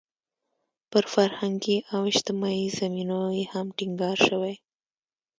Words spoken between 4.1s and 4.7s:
شوی.